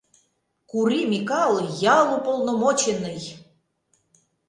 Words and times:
Кури 0.69 1.01
Микал— 1.11 1.53
ял 1.97 2.07
уполномоченный! 2.17 3.21